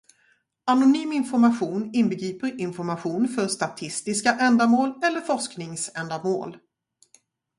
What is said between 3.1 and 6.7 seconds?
för statistiska ändamål eller forskningsändamål.